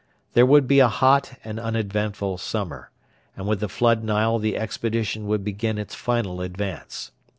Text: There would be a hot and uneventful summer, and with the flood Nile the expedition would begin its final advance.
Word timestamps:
There 0.33 0.47
would 0.47 0.65
be 0.65 0.79
a 0.79 0.87
hot 0.87 1.33
and 1.43 1.59
uneventful 1.59 2.39
summer, 2.39 2.89
and 3.37 3.47
with 3.47 3.59
the 3.59 3.69
flood 3.69 4.03
Nile 4.03 4.39
the 4.39 4.57
expedition 4.57 5.27
would 5.27 5.43
begin 5.43 5.77
its 5.77 5.93
final 5.93 6.41
advance. 6.41 7.11